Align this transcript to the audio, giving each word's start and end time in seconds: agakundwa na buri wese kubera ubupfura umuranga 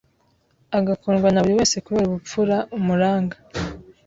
agakundwa 0.77 1.27
na 1.31 1.41
buri 1.43 1.57
wese 1.59 1.77
kubera 1.85 2.07
ubupfura 2.07 2.57
umuranga 2.77 3.37